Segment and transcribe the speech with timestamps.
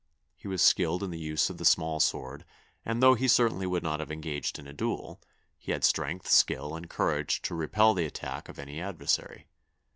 [0.35, 2.43] He was skilled in the use of the small sword,
[2.83, 5.21] and, though he certainly would not have engaged in a duel,
[5.59, 9.45] he had strength, skill, and courage to repel the attack of any adversary.